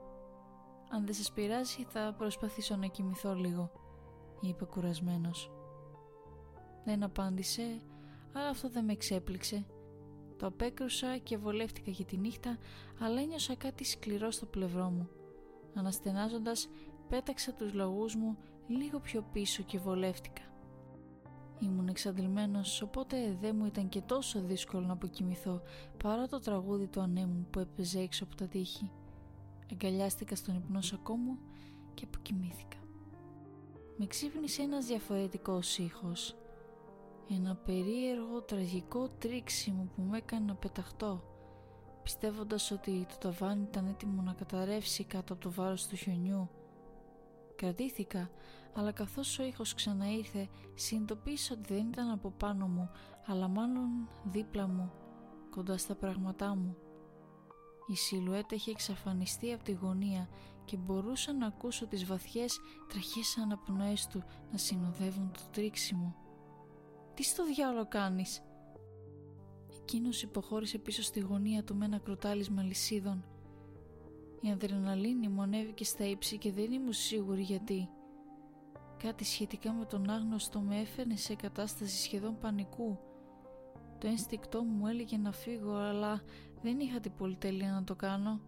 «Αν 0.91 1.05
δεν 1.05 1.15
σας 1.15 1.33
πειράζει 1.33 1.85
θα 1.89 2.15
προσπαθήσω 2.19 2.77
να 2.77 2.87
κοιμηθώ 2.87 3.35
λίγο», 3.35 3.71
είπε 4.41 4.65
κουρασμένος. 4.65 5.51
Δεν 6.85 7.03
απάντησε, 7.03 7.81
αλλά 8.33 8.49
αυτό 8.49 8.69
δεν 8.69 8.85
με 8.85 8.93
εξέπληξε. 8.93 9.67
Το 10.37 10.47
απέκρουσα 10.47 11.19
και 11.19 11.37
βολεύτηκα 11.37 11.91
για 11.91 12.05
τη 12.05 12.17
νύχτα, 12.17 12.59
αλλά 13.01 13.21
ένιωσα 13.21 13.55
κάτι 13.55 13.85
σκληρό 13.85 14.31
στο 14.31 14.47
πλευρό 14.47 14.91
μου. 14.91 15.09
Αναστενάζοντας, 15.75 16.69
πέταξα 17.09 17.53
τους 17.53 17.73
λαγούς 17.73 18.15
μου 18.15 18.37
λίγο 18.67 19.01
πιο 19.01 19.25
πίσω 19.33 19.63
και 19.63 19.79
βολεύτηκα. 19.79 20.43
Ήμουν 21.61 21.89
εξαντλημένος, 21.89 22.83
οπότε 22.83 23.37
δεν 23.41 23.57
μου 23.57 23.67
ήταν 23.67 23.89
και 23.89 24.01
τόσο 24.01 24.41
δύσκολο 24.41 24.87
να 24.87 24.93
αποκοιμηθώ 24.93 25.63
παρά 26.03 26.27
το 26.27 26.39
τραγούδι 26.39 26.87
του 26.87 27.01
ανέμου 27.01 27.47
που 27.51 27.59
έπαιζε 27.59 28.01
έξω 28.01 28.25
από 28.25 28.37
τα 28.37 28.47
τείχη. 28.47 28.91
Αγκαλιάστηκα 29.73 30.37
στον 30.37 30.55
υπνό 30.57 30.81
σακό 30.81 31.15
και 31.95 32.05
αποκοιμήθηκα. 32.05 32.77
Με 33.97 34.07
ξύπνησε 34.07 34.63
ένας 34.63 34.87
διαφορετικός 34.87 35.79
ήχος. 35.79 36.37
Ένα 37.31 37.55
περίεργο 37.55 38.43
τραγικό 38.43 39.09
τρίξιμο 39.09 39.89
που 39.95 40.03
με 40.03 40.17
έκανε 40.17 40.45
να 40.45 40.55
πεταχτώ 40.55 41.23
πιστεύοντας 42.09 42.71
ότι 42.71 43.07
το 43.09 43.17
ταβάνι 43.19 43.63
ήταν 43.63 43.87
έτοιμο 43.87 44.23
να 44.23 44.33
καταρρεύσει 44.33 45.05
κάτω 45.05 45.33
από 45.33 45.43
το 45.43 45.51
βάρος 45.51 45.87
του 45.87 45.97
χιονιού. 45.97 46.51
Κρατήθηκα, 47.57 48.31
αλλά 48.75 48.93
καθώς 48.93 49.39
ο 49.39 49.43
ήχος 49.43 49.75
ξαναήρθε, 49.75 50.49
συνειδητοποίησα 50.75 51.55
ότι 51.55 51.75
δεν 51.75 51.87
ήταν 51.87 52.11
από 52.11 52.31
πάνω 52.31 52.67
μου, 52.67 52.91
αλλά 53.27 53.49
μάλλον 53.49 54.09
δίπλα 54.25 54.67
μου, 54.67 54.93
κοντά 55.51 55.79
στα 55.79 55.95
πράγματά 55.95 56.55
μου. 56.55 56.77
Η 57.89 57.95
σιλουέτα 57.97 58.55
είχε 58.55 58.71
εξαφανιστεί 58.71 59.53
από 59.53 59.65
τη 59.65 59.73
γωνία 59.73 60.29
και 60.65 60.77
μπορούσα 60.77 61.33
να 61.33 61.47
ακούσω 61.47 61.87
τις 61.87 62.05
βαθιές 62.05 62.61
τραχές 62.89 63.39
αναπνοές 63.39 64.07
του 64.07 64.25
να 64.53 64.59
συνοδεύουν 64.59 65.31
το 65.33 65.41
τρίξιμο. 65.51 66.15
«Τι 67.15 67.23
στο 67.23 67.45
διάολο 67.45 67.89
κάνεις» 67.89 68.43
Εκείνος 69.81 70.23
υποχώρησε 70.23 70.79
πίσω 70.79 71.03
στη 71.03 71.21
γωνία 71.21 71.65
του 71.65 71.77
με 71.77 71.85
ένα 71.85 71.99
κροτάλισμα 71.99 72.63
λυσίδων. 72.63 73.25
Η 74.41 74.51
αδρεναλίνη 74.51 75.29
μου 75.29 75.43
ανέβηκε 75.43 75.85
στα 75.85 76.05
ύψη 76.05 76.39
και 76.39 76.53
δεν 76.53 76.73
ήμουν 76.73 76.93
σίγουρη 76.93 77.43
γιατί. 77.43 77.89
Κάτι 79.03 79.25
σχετικά 79.25 79.73
με 79.73 79.85
τον 79.85 80.11
άγνωστο 80.11 80.61
με 80.61 80.81
έφερνε 80.81 81.17
σε 81.17 81.35
κατάσταση 81.35 82.03
σχεδόν 82.03 82.39
πανικού. 82.39 82.99
Το 83.99 84.07
ένστικτό 84.07 84.63
μου 84.63 84.87
έλεγε 84.87 85.17
να 85.17 85.33
φύγω 85.33 85.75
αλλά 85.75 86.23
δεν 86.63 86.81
είχα 86.81 87.01
την 87.01 87.15
πολυτέλεια 87.15 87.73
να 87.73 87.85
το 87.85 87.95
κάνω. 87.95 88.41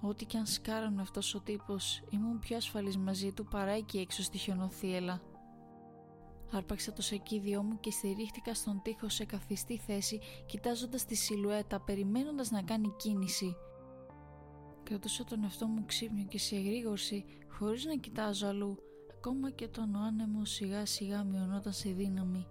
Ό,τι 0.00 0.24
κι 0.24 0.36
αν 0.36 0.46
σκάρανε 0.46 1.00
αυτός 1.00 1.34
ο 1.34 1.40
τύπος 1.40 2.02
ήμουν 2.10 2.38
πιο 2.38 2.56
ασφαλής 2.56 2.96
μαζί 2.96 3.32
του 3.32 3.44
παρά 3.44 3.70
εκεί 3.70 3.98
έξω 3.98 4.22
στη 4.22 4.38
χιονοθύελα. 4.38 5.20
Άρπαξα 6.52 6.92
το 6.92 7.02
σακίδιό 7.02 7.62
μου 7.62 7.80
και 7.80 7.90
στηρίχτηκα 7.90 8.54
στον 8.54 8.80
τοίχο 8.82 9.08
σε 9.08 9.24
καθιστή 9.24 9.78
θέση 9.78 10.20
κοιτάζοντας 10.46 11.04
τη 11.04 11.14
σιλουέτα 11.14 11.80
περιμένοντας 11.80 12.50
να 12.50 12.62
κάνει 12.62 12.94
κίνηση. 12.96 13.56
Κρατούσα 14.82 15.24
τον 15.24 15.42
εαυτό 15.42 15.66
μου 15.66 15.84
ξύπνιο 15.86 16.24
και 16.24 16.38
σε 16.38 16.56
εγρήγορση 16.56 17.24
χωρίς 17.48 17.84
να 17.84 17.96
κοιτάζω 17.96 18.46
αλλού 18.46 18.78
ακόμα 19.16 19.50
και 19.50 19.68
τον 19.68 19.94
ο 19.94 19.98
άνεμος 19.98 20.50
σιγά 20.50 20.86
σιγά 20.86 21.24
μειωνόταν 21.24 21.72
σε 21.72 21.90
δύναμη. 21.90 22.46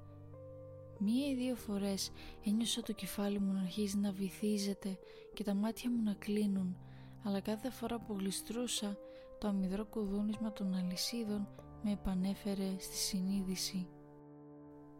Μία 1.03 1.27
ή 1.27 1.35
δύο 1.35 1.55
φορές 1.55 2.11
ένιωσα 2.45 2.81
το 2.81 2.93
κεφάλι 2.93 3.39
μου 3.39 3.53
να 3.53 3.61
αρχίζει 3.61 3.97
να 3.97 4.11
βυθίζεται 4.11 4.99
και 5.33 5.43
τα 5.43 5.53
μάτια 5.53 5.89
μου 5.91 6.03
να 6.03 6.13
κλείνουν 6.13 6.77
αλλά 7.23 7.39
κάθε 7.39 7.69
φορά 7.69 7.99
που 7.99 8.15
γλιστρούσα 8.19 8.97
το 9.39 9.47
αμυδρό 9.47 9.85
κουδούνισμα 9.85 10.53
των 10.53 10.73
αλυσίδων 10.73 11.47
με 11.83 11.91
επανέφερε 11.91 12.75
στη 12.79 12.95
συνείδηση. 12.95 13.87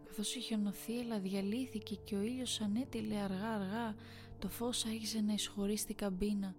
Καθώς 0.07 0.35
η 0.35 0.39
χιονοθύελα 0.39 1.19
διαλύθηκε 1.19 1.95
και 1.95 2.15
ο 2.15 2.21
ήλιος 2.21 2.61
ανέτειλε 2.61 3.15
αργά 3.15 3.47
αργά, 3.47 3.95
το 4.39 4.49
φως 4.49 4.85
άρχισε 4.85 5.21
να 5.21 5.33
εισχωρεί 5.33 5.77
στη 5.77 5.93
καμπίνα. 5.93 6.55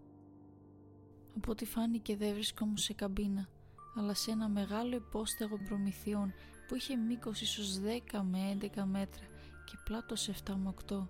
Από 1.36 1.50
ό,τι 1.50 1.64
φάνηκε 1.64 2.16
δεν 2.16 2.34
βρίσκομαι 2.34 2.76
σε 2.76 2.92
καμπίνα, 2.92 3.48
αλλά 3.96 4.14
σε 4.14 4.30
ένα 4.30 4.48
μεγάλο 4.48 4.96
υπόστεγο 4.96 5.58
προμηθειών 5.68 6.32
που 6.68 6.74
είχε 6.74 6.96
μήκος 6.96 7.40
ίσως 7.40 7.80
10 8.12 8.20
με 8.30 8.58
11 8.60 8.82
μέτρα 8.84 9.31
και 9.64 9.78
πλάτος 9.84 10.28
7 10.28 10.54
με 10.56 10.74
8. 10.88 11.06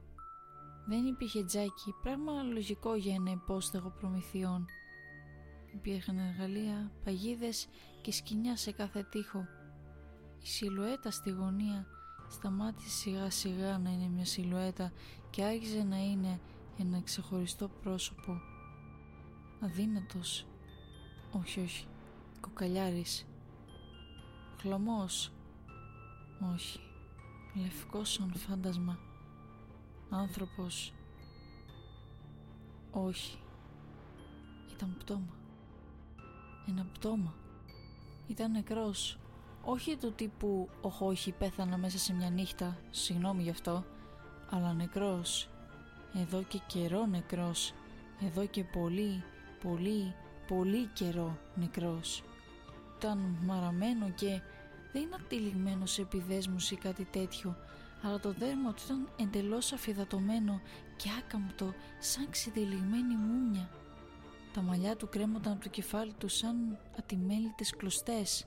Δεν 0.87 1.07
υπήρχε 1.07 1.45
τζάκι, 1.45 1.95
πράγμα 2.03 2.43
λογικό 2.43 2.95
για 2.95 3.15
ένα 3.15 3.31
υπόστεγο 3.31 3.91
προμηθειών. 3.91 4.67
Υπήρχαν 5.75 6.19
εργαλεία, 6.19 6.93
παγίδες 7.05 7.69
και 8.01 8.13
σκηνιά 8.13 8.57
σε 8.57 8.73
κάθε 8.73 9.07
τοίχο. 9.11 9.47
Η 10.43 10.47
σιλουέτα 10.47 11.11
στη 11.11 11.31
γωνία 11.31 11.87
σταμάτησε 12.29 12.89
σιγά 12.89 13.31
σιγά 13.31 13.79
να 13.79 13.91
είναι 13.91 14.09
μια 14.09 14.25
σιλουέτα 14.25 14.93
και 15.31 15.45
άρχιζε 15.45 15.83
να 15.83 15.97
είναι 15.97 16.41
ένα 16.79 17.01
ξεχωριστό 17.01 17.69
πρόσωπο. 17.69 18.41
Αδύνατος. 19.61 20.47
Όχι, 21.33 21.61
όχι. 21.61 21.87
Κοκαλιάρης. 22.41 23.27
Χλωμός. 24.61 25.33
Όχι. 26.55 26.81
Λευκός 27.55 28.13
σαν 28.13 28.33
φάντασμα. 28.35 28.99
Άνθρωπος. 30.11 30.93
Όχι. 32.91 33.39
Ήταν 34.73 34.97
πτώμα. 34.99 35.35
Ένα 36.69 36.87
πτώμα. 36.93 37.35
Ήταν 38.27 38.51
νεκρός. 38.51 39.19
Όχι 39.65 39.97
του 39.97 40.13
τύπου 40.13 40.69
«Οχ, 40.81 41.01
πέθανα 41.39 41.77
μέσα 41.77 41.99
σε 41.99 42.15
μια 42.15 42.31
νύχτα, 42.31 42.79
συγγνώμη 42.91 43.43
γι' 43.43 43.51
αυτό», 43.51 43.85
αλλά 44.51 44.73
νεκρός. 44.73 45.49
Εδώ 46.15 46.43
και 46.43 46.61
καιρό 46.67 47.07
νεκρός. 47.07 47.73
Εδώ 48.21 48.47
και 48.47 48.65
πολύ, 48.65 49.25
πολύ, 49.63 50.15
πολύ 50.47 50.87
καιρό 50.87 51.39
νεκρός. 51.55 52.23
Ήταν 52.97 53.37
μαραμένο 53.43 54.11
και 54.11 54.41
δεν 54.93 55.03
ήταν 55.03 55.25
τυλιγμένο 55.29 55.87
σε 55.87 56.03
επιδέσμους 56.03 56.71
ή 56.71 56.77
κάτι 56.77 57.05
τέτοιο, 57.05 57.57
αλλά 58.03 58.21
το 58.21 58.33
δέρμα 58.33 58.73
του 58.73 58.83
ήταν 58.85 59.09
εντελώς 59.17 59.73
αφιδατωμένο 59.73 60.61
και 60.97 61.09
άκαμπτο 61.19 61.75
σαν 61.99 62.31
ξεδιλιγμένη 62.31 63.17
μούνια. 63.17 63.71
Τα 64.53 64.63
μαλλιά 64.63 64.97
του 64.97 65.09
κρέμονταν 65.09 65.53
από 65.53 65.63
το 65.63 65.69
κεφάλι 65.69 66.13
του 66.13 66.29
σαν 66.29 66.79
ατιμέλητες 66.99 67.77
κλωστές. 67.77 68.47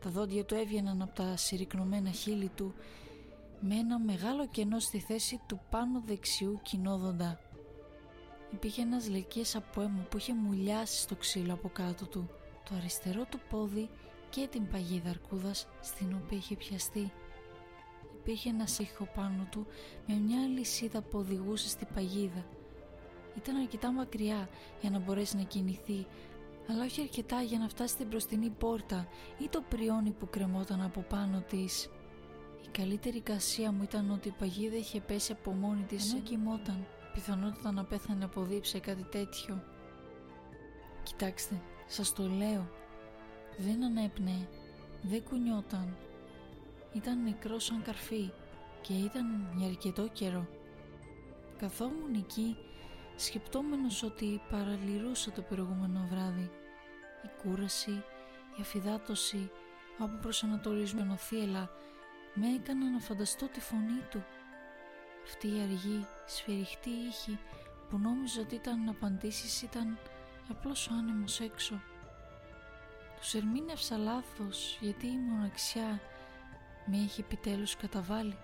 Τα 0.00 0.10
δόντια 0.10 0.44
του 0.44 0.54
έβγαιναν 0.54 1.02
από 1.02 1.14
τα 1.14 1.36
συρρυκνωμένα 1.36 2.10
χείλη 2.10 2.48
του 2.48 2.74
με 3.60 3.74
ένα 3.74 3.98
μεγάλο 3.98 4.48
κενό 4.48 4.78
στη 4.78 4.98
θέση 4.98 5.40
του 5.46 5.60
πάνω 5.70 6.02
δεξιού 6.06 6.60
κοινόδοντα. 6.62 7.40
Υπήρχε 8.52 8.82
ένας 8.82 9.08
λεκές 9.08 9.56
από 9.56 9.80
αίμα 9.80 10.06
που 10.10 10.16
είχε 10.16 10.34
μουλιάσει 10.34 11.00
στο 11.00 11.14
ξύλο 11.14 11.52
από 11.52 11.68
κάτω 11.68 12.06
του, 12.06 12.30
το 12.68 12.74
αριστερό 12.74 13.24
του 13.24 13.40
πόδι 13.50 13.88
και 14.36 14.46
την 14.50 14.68
παγίδα 14.68 15.10
αρκούδας 15.10 15.66
στην 15.80 16.16
οποία 16.22 16.38
είχε 16.38 16.56
πιαστεί. 16.56 17.12
Υπήρχε 18.20 18.48
ένας 18.48 18.78
ήχο 18.78 19.08
πάνω 19.14 19.46
του 19.50 19.66
με 20.06 20.14
μια 20.14 20.40
λυσίδα 20.46 21.02
που 21.02 21.18
οδηγούσε 21.18 21.68
στην 21.68 21.86
παγίδα 21.94 22.44
ήταν 23.36 23.56
αρκετά 23.56 23.92
μακριά 23.92 24.48
για 24.80 24.90
να 24.90 24.98
μπορέσει 24.98 25.36
να 25.36 25.42
κινηθεί, 25.42 26.06
αλλά 26.70 26.84
όχι 26.84 27.00
αρκετά 27.00 27.42
για 27.42 27.58
να 27.58 27.68
φτάσει 27.68 27.92
στην 27.92 28.06
μπροστινή 28.06 28.50
πόρτα 28.50 29.08
ή 29.38 29.48
το 29.48 29.62
πριόνι 29.68 30.10
που 30.10 30.28
κρεμόταν 30.30 30.82
από 30.82 31.00
πάνω 31.00 31.40
της. 31.40 31.90
Η 32.64 32.68
καλύτερη 32.72 33.20
κασία 33.20 33.72
μου 33.72 33.82
ήταν 33.82 34.10
ότι 34.10 34.28
η 34.28 34.34
παγίδα 34.38 34.76
είχε 34.76 35.00
πέσει 35.00 35.32
από 35.32 35.50
μόνη 35.50 35.82
της 35.82 36.12
ενώ 36.12 36.22
κοιμόταν. 36.22 36.86
Πιθανότητα 37.14 37.72
να 37.72 37.84
πέθανε 37.84 38.24
από 38.24 38.42
δίψα 38.42 38.78
κάτι 38.78 39.02
τέτοιο. 39.02 39.62
Κοιτάξτε, 41.02 41.60
σας 41.86 42.12
το 42.12 42.28
λέω. 42.28 42.75
Δεν 43.58 43.84
ανέπνεε, 43.84 44.48
δεν 45.02 45.22
κουνιόταν. 45.22 45.96
Ήταν 46.92 47.22
νεκρό 47.22 47.58
σαν 47.58 47.82
καρφί 47.82 48.30
και 48.80 48.92
ήταν 48.92 49.52
για 49.56 49.66
αρκετό 49.66 50.08
καιρό. 50.12 50.46
Καθόμουν 51.58 52.14
εκεί 52.14 52.56
σκεπτόμενος 53.16 54.02
ότι 54.02 54.40
παραλυρούσα 54.50 55.32
το 55.32 55.42
προηγούμενο 55.42 56.06
βράδυ. 56.10 56.50
Η 57.24 57.28
κούραση, 57.42 58.04
η 58.56 58.60
αφιδάτωση, 58.60 59.50
ο 60.00 60.04
αποπροσανατολισμένο 60.04 61.16
θύελα 61.16 61.70
με 62.34 62.46
έκανα 62.54 62.90
να 62.90 62.98
φανταστώ 62.98 63.48
τη 63.48 63.60
φωνή 63.60 64.00
του. 64.10 64.24
Αυτή 65.24 65.46
η 65.46 65.60
αργή, 65.60 66.06
σφυριχτή 66.26 66.90
ήχη 66.90 67.38
που 67.90 67.98
νόμιζα 67.98 68.40
ότι 68.40 68.54
ήταν 68.54 68.84
να 68.84 68.90
απαντήσεις 68.90 69.62
ήταν 69.62 69.98
απλώς 70.50 70.88
ο 70.88 70.94
άνεμος 70.94 71.40
έξω. 71.40 71.80
Τους 73.20 73.34
ερμήνευσα 73.34 73.96
λάθος 73.96 74.78
γιατί 74.80 75.06
η 75.06 75.18
μοναξιά 75.30 76.00
με 76.86 76.96
είχε 76.96 77.20
επιτέλους 77.20 77.76
καταβάλει. 77.76 78.36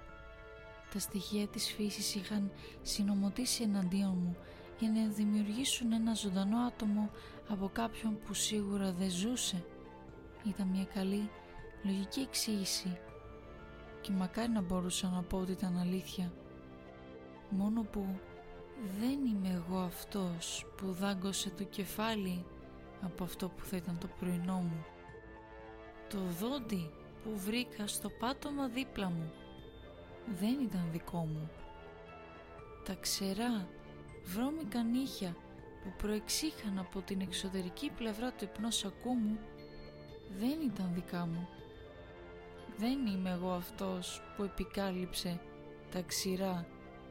Τα 0.93 0.99
στοιχεία 0.99 1.47
της 1.47 1.73
φύσης 1.73 2.15
είχαν 2.15 2.51
συνομωτήσει 2.83 3.63
εναντίον 3.63 4.19
μου 4.23 4.37
για 4.79 4.91
να 4.91 5.13
δημιουργήσουν 5.13 5.93
ένα 5.93 6.15
ζωντανό 6.15 6.59
άτομο 6.59 7.11
από 7.49 7.71
κάποιον 7.73 8.19
που 8.27 8.35
σίγουρα 8.35 8.93
δεν 8.93 9.11
ζούσε. 9.11 9.65
Ήταν 10.45 10.67
μια 10.67 10.85
καλή 10.85 11.31
λογική 11.83 12.21
εξήγηση 12.21 12.99
και 14.01 14.13
μακάρι 14.13 14.51
να 14.51 14.61
μπορούσα 14.61 15.09
να 15.09 15.23
πω 15.23 15.39
ότι 15.39 15.53
ήταν 15.53 15.79
αλήθεια. 15.79 16.33
Μόνο 17.51 17.83
που 17.83 18.07
δεν 19.01 19.25
είμαι 19.27 19.63
εγώ 19.65 19.79
αυτός 19.79 20.67
που 20.77 20.93
δάγκωσε 20.93 21.51
το 21.51 21.65
κεφάλι 21.65 22.45
από 23.03 23.25
αυτό 23.25 23.49
που 23.49 23.65
θα 23.65 23.77
ήταν 23.77 23.99
το 23.99 24.09
πρωινό 24.19 24.57
μου. 24.57 24.85
Το 26.09 26.19
δόντι 26.19 26.91
που 27.23 27.31
βρήκα 27.39 27.87
στο 27.87 28.09
πάτωμα 28.09 28.69
δίπλα 28.69 29.11
μου 29.11 29.33
δεν 30.41 30.61
ήταν 30.61 30.89
δικό 30.93 31.19
μου. 31.19 31.51
Τα 32.85 32.95
ξερά, 33.01 33.69
βρώμικα 34.25 34.83
νύχια 34.83 35.37
που 35.83 35.93
προεξήχαν 35.97 36.79
από 36.79 37.01
την 37.01 37.21
εξωτερική 37.21 37.91
πλευρά 37.91 38.33
του 38.33 38.45
υπνόσακού 38.45 39.15
μου 39.15 39.39
δεν 40.39 40.61
ήταν 40.61 40.91
δικά 40.95 41.27
μου. 41.27 41.49
Δεν 42.77 43.07
είμαι 43.07 43.31
εγώ 43.31 43.51
αυτός 43.51 44.23
που 44.37 44.43
επικάλυψε 44.43 45.41
τα 45.91 46.03
ξηρά, 46.03 46.67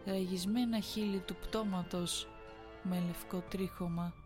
ραγισμένα 0.06 0.80
χείλη 0.80 1.20
του 1.20 1.36
πτώματος 1.36 2.28
με 2.84 3.04
λευκό 3.08 3.44
τρίχωμα. 3.50 4.21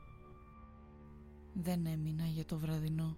Δεν 1.64 1.86
έμεινα 1.86 2.26
για 2.26 2.46
το 2.46 2.58
βραδινό. 2.58 3.18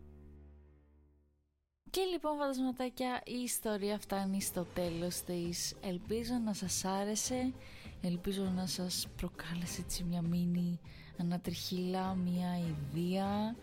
Και 1.89 2.01
λοιπόν 2.12 2.38
φαντασματάκια 2.38 3.22
η 3.25 3.41
ιστορία 3.44 4.00
φτάνει 4.00 4.41
στο 4.41 4.65
τέλος 4.74 5.22
της. 5.22 5.75
Ελπίζω 5.82 6.34
να 6.46 6.53
σας 6.53 6.86
άρεσε. 6.86 7.53
Ελπίζω 8.01 8.44
να 8.44 8.65
σας 8.65 9.08
προκάλεσε 9.15 9.82
έτσι 9.82 10.03
μια 10.03 10.22
μίνι 10.22 10.79
ανατριχίλα, 11.17 12.13
μια 12.13 12.58
ιδέα 12.58 13.56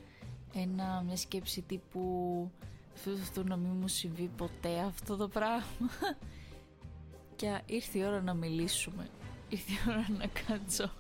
ένα, 0.54 1.02
μια 1.06 1.16
σκέψη 1.16 1.62
τύπου 1.62 2.50
αυτό 3.22 3.44
να 3.44 3.56
μην 3.56 3.70
μου 3.80 3.88
συμβεί 3.88 4.30
ποτέ 4.36 4.78
αυτό 4.78 5.16
το 5.16 5.28
πράγμα 5.28 5.90
και 7.36 7.60
ήρθε 7.66 7.98
η 7.98 8.04
ώρα 8.04 8.22
να 8.22 8.34
μιλήσουμε. 8.34 9.08
Ήρθε 9.48 9.72
η 9.72 9.76
ώρα 9.88 10.06
να 10.18 10.26
κάτσω 10.26 10.92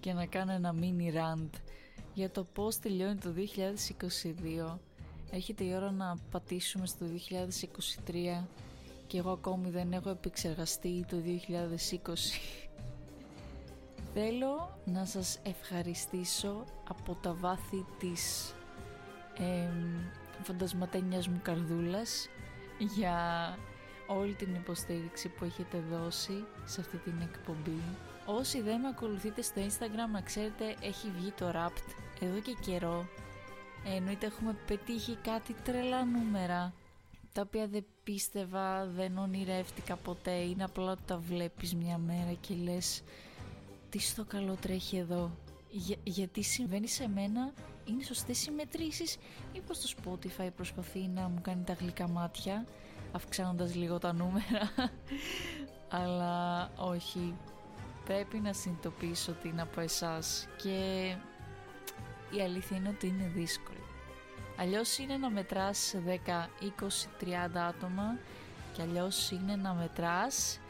και 0.00 0.12
να 0.12 0.26
κάνω 0.26 0.52
ένα 0.52 0.74
mini 0.80 1.14
rant 1.14 1.50
για 2.20 2.30
το 2.30 2.44
πώς 2.44 2.78
τελειώνει 2.78 3.16
το 3.16 3.32
2022 4.70 4.78
Έρχεται 5.30 5.64
η 5.64 5.74
ώρα 5.74 5.90
να 5.90 6.16
πατήσουμε 6.30 6.86
στο 6.86 7.06
2023 8.06 8.44
και 9.06 9.18
εγώ 9.18 9.30
ακόμη 9.30 9.70
δεν 9.70 9.92
έχω 9.92 10.10
επεξεργαστεί 10.10 11.04
το 11.08 11.16
2020. 11.16 12.14
Θέλω 14.14 14.78
να 14.84 15.04
σας 15.04 15.38
ευχαριστήσω 15.42 16.64
από 16.88 17.14
τα 17.14 17.34
βάθη 17.34 17.86
της 17.98 18.54
ε, 19.38 19.68
φαντασματένιας 20.42 21.28
μου 21.28 21.40
καρδούλας 21.42 22.28
για 22.96 23.18
όλη 24.06 24.34
την 24.34 24.54
υποστήριξη 24.54 25.28
που 25.28 25.44
έχετε 25.44 25.82
δώσει 25.90 26.44
σε 26.64 26.80
αυτή 26.80 26.96
την 26.96 27.14
εκπομπή. 27.22 27.80
Όσοι 28.26 28.60
δεν 28.60 28.80
με 28.80 28.88
ακολουθείτε 28.88 29.42
στο 29.42 29.60
Instagram 29.60 30.12
να 30.12 30.20
ξέρετε 30.20 30.76
έχει 30.80 31.10
βγει 31.16 31.30
το 31.30 31.50
Rapt 31.54 32.09
εδώ 32.20 32.40
και 32.40 32.56
καιρό 32.60 33.06
Εννοείται 33.84 34.26
έχουμε 34.26 34.56
πετύχει 34.66 35.18
κάτι 35.22 35.52
τρελά 35.64 36.04
νούμερα 36.04 36.72
τα 37.32 37.42
οποία 37.42 37.66
δεν 37.66 37.84
πίστευα, 38.04 38.86
δεν 38.86 39.18
ονειρεύτηκα 39.18 39.96
ποτέ. 39.96 40.30
Είναι 40.30 40.64
απλά 40.64 40.90
ότι 40.90 41.02
τα 41.06 41.18
βλέπεις 41.18 41.74
μια 41.74 41.98
μέρα 41.98 42.32
και 42.40 42.54
λες 42.54 43.02
τι 43.90 43.98
στο 43.98 44.24
καλό 44.24 44.54
τρέχει 44.60 44.96
εδώ; 44.96 45.30
Γιατί 46.04 46.42
συμβαίνει 46.42 46.88
σε 46.88 47.08
μένα; 47.08 47.52
Είναι 47.84 48.02
σωστές 48.02 48.38
συμμετρήσεις 48.38 49.16
ή 49.52 49.60
πως 49.60 49.80
το 49.80 49.88
Spotify 49.96 50.48
προσπαθεί 50.56 51.08
να 51.14 51.28
μου 51.28 51.40
κάνει 51.42 51.64
τα 51.64 51.72
γλυκά 51.72 52.08
μάτια 52.08 52.66
αυξάνοντας 53.12 53.74
λίγο 53.74 53.98
τα 53.98 54.12
νούμερα; 54.12 54.72
Αλλά 56.00 56.70
όχι. 56.76 57.34
Πρέπει 58.04 58.38
να 58.38 58.52
συνειδητοποιήσω 58.52 59.32
ότι 59.32 59.48
είναι 59.48 59.62
από 59.62 59.80
εσάς 59.80 60.48
και 60.62 61.14
η 62.36 62.40
αλήθεια 62.40 62.76
είναι 62.76 62.88
ότι 62.88 63.06
είναι 63.06 63.30
δύσκολο. 63.34 63.78
Αλλιώς 64.56 64.98
είναι 64.98 65.16
να 65.16 65.30
μετράς 65.30 65.94
10, 66.06 66.48
20, 66.60 67.08
30 67.20 67.68
άτομα 67.68 68.18
και 68.72 68.82
αλλιώς 68.82 69.30
είναι 69.30 69.56
να 69.56 69.74
μετράς, 69.74 70.60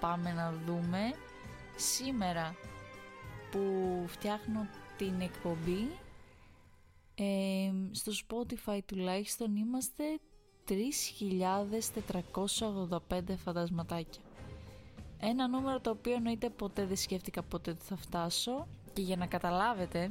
πάμε 0.00 0.32
να 0.32 0.52
δούμε, 0.66 1.14
σήμερα 1.76 2.54
που 3.50 3.60
φτιάχνω 4.06 4.66
την 4.96 5.20
εκπομπή, 5.20 5.90
ε, 7.14 7.72
στο 7.90 8.12
Spotify 8.28 8.78
τουλάχιστον 8.86 9.56
είμαστε 9.56 10.04
3.485 10.68 13.36
φαντασματάκια. 13.36 14.22
Ένα 15.20 15.48
νούμερο 15.48 15.80
το 15.80 15.90
οποίο 15.90 16.14
εννοείται 16.14 16.50
ποτέ 16.50 16.86
δεν 16.86 16.96
σκέφτηκα 16.96 17.42
ποτέ 17.42 17.70
ότι 17.70 17.84
θα 17.84 17.96
φτάσω 17.96 18.66
και 18.92 19.02
για 19.02 19.16
να 19.16 19.26
καταλάβετε 19.26 20.10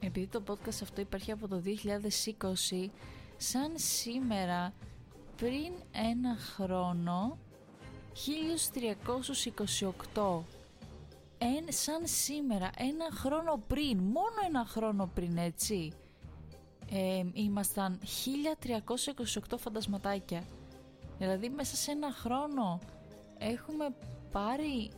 επειδή 0.00 0.26
το 0.26 0.42
podcast 0.48 0.78
αυτό 0.82 1.00
υπάρχει 1.00 1.32
από 1.32 1.48
το 1.48 1.62
2020 1.64 2.88
σαν 3.36 3.72
σήμερα 3.74 4.72
πριν 5.36 5.72
ένα 5.92 6.36
χρόνο 6.36 7.38
1328 10.14 10.40
Εν, 11.42 11.64
σαν 11.68 12.00
σήμερα 12.04 12.70
ένα 12.76 13.08
χρόνο 13.12 13.62
πριν 13.66 13.98
μόνο 13.98 14.34
ένα 14.46 14.64
χρόνο 14.64 15.10
πριν 15.14 15.36
έτσι 15.36 15.92
ε, 16.90 17.22
ήμασταν 17.32 17.98
1328 19.50 19.58
φαντασματάκια. 19.58 20.44
Δηλαδή 21.18 21.48
μέσα 21.48 21.76
σε 21.76 21.90
ένα 21.90 22.12
χρόνο 22.12 22.78
έχουμε 23.38 23.94
πάρει 24.32 24.90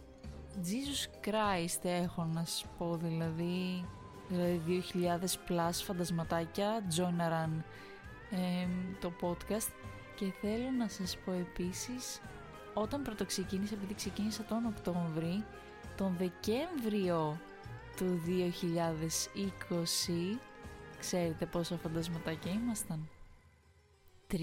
Jesus 0.65 1.27
Christ 1.27 1.81
έχω 1.83 2.25
να 2.25 2.45
σας 2.45 2.65
πω 2.79 2.97
δηλαδή 2.97 3.85
δηλαδή 4.33 4.85
2.000 4.92 5.25
plus 5.49 5.73
φαντασματάκια 5.73 6.85
τζόναραν 6.88 7.64
ε, 8.31 8.66
το 9.01 9.12
podcast. 9.21 9.73
Και 10.16 10.33
θέλω 10.40 10.71
να 10.79 10.88
σας 10.88 11.16
πω 11.25 11.33
επίσης 11.33 12.21
όταν 12.75 13.03
πρώτο 13.03 13.25
ξεκίνησα 13.25 13.75
επειδή 13.75 13.95
ξεκίνησα 13.95 14.42
τον 14.42 14.66
Οκτώβρη 14.66 15.45
τον 15.97 16.16
Δεκέμβριο 16.18 17.40
του 17.97 18.21
2020 19.68 20.38
ξέρετε 20.99 21.47
πόσα 21.47 21.77
φαντασματάκια 21.77 22.53
ήμασταν; 22.53 23.09
33 24.31 24.37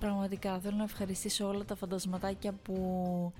Πραγματικά 0.00 0.58
θέλω 0.58 0.76
να 0.76 0.82
ευχαριστήσω 0.82 1.48
όλα 1.48 1.64
τα 1.64 1.74
φαντασματάκια 1.74 2.52
που 2.52 3.32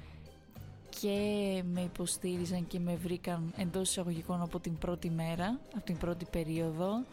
και 1.01 1.63
με 1.73 1.81
υποστήριζαν 1.81 2.67
και 2.67 2.79
με 2.79 2.97
βρήκαν 2.97 3.53
εντός 3.57 3.89
εισαγωγικών 3.89 4.43
από 4.43 4.61
την 4.61 4.79
πρώτη 4.79 5.11
μέρα, 5.11 5.59
από 5.75 5.85
την 5.85 5.97
πρώτη 5.97 6.27
περίοδο. 6.31 7.05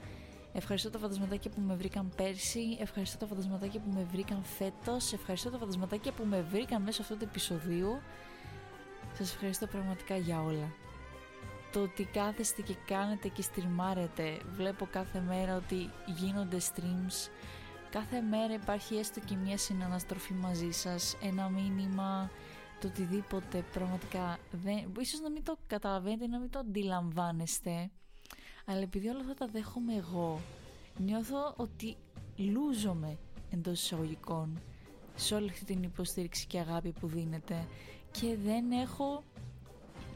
Ευχαριστώ 0.53 0.89
τα 0.89 0.99
φαντασματάκια 0.99 1.51
που 1.51 1.61
με 1.61 1.75
βρήκαν 1.75 2.11
πέρσι, 2.15 2.77
ευχαριστώ 2.79 3.17
τα 3.17 3.25
φαντασματάκια 3.25 3.79
που 3.79 3.91
με 3.93 4.07
βρήκαν 4.11 4.43
φέτος, 4.43 5.13
ευχαριστώ 5.13 5.49
τα 5.49 5.57
φαντασματάκια 5.57 6.11
που 6.11 6.25
με 6.25 6.45
βρήκαν 6.51 6.81
μέσω 6.81 7.01
αυτού 7.01 7.17
του 7.17 7.23
επεισοδίου. 7.23 7.99
Σας 9.13 9.33
ευχαριστώ 9.33 9.67
πραγματικά 9.67 10.17
για 10.17 10.41
όλα. 10.41 10.73
Το 11.71 11.81
ότι 11.81 12.03
κάθεστε 12.03 12.61
και 12.61 12.75
κάνετε 12.87 13.27
και 13.27 13.41
στριμάρετε, 13.41 14.37
βλέπω 14.55 14.87
κάθε 14.91 15.23
μέρα 15.27 15.55
ότι 15.55 15.89
γίνονται 16.05 16.57
streams, 16.57 17.29
κάθε 17.89 18.21
μέρα 18.21 18.53
υπάρχει 18.53 18.95
έστω 18.95 19.19
και 19.19 19.35
μια 19.35 19.57
συναναστροφή 19.57 20.33
μαζί 20.33 20.71
σας, 20.71 21.17
ένα 21.23 21.49
μήνυμα, 21.49 22.31
το 22.81 22.87
οτιδήποτε 22.87 23.63
πραγματικά 23.73 24.37
δεν, 24.51 24.91
ίσως 24.99 25.19
να 25.19 25.29
μην 25.29 25.43
το 25.43 25.57
καταλαβαίνετε 25.67 26.27
να 26.27 26.39
μην 26.39 26.49
το 26.49 26.59
αντιλαμβάνεστε 26.59 27.89
αλλά 28.65 28.79
επειδή 28.79 29.07
όλα 29.07 29.19
αυτά 29.19 29.33
τα 29.33 29.47
δέχομαι 29.47 29.95
εγώ 29.95 30.39
νιώθω 30.97 31.53
ότι 31.57 31.95
λούζομαι 32.35 33.17
εντός 33.51 33.81
εισαγωγικών 33.81 34.59
σε 35.15 35.35
όλη 35.35 35.49
αυτή 35.49 35.65
την 35.65 35.83
υποστήριξη 35.83 36.47
και 36.47 36.59
αγάπη 36.59 36.91
που 36.91 37.07
δίνετε 37.07 37.67
και 38.11 38.37
δεν 38.43 38.71
έχω 38.71 39.23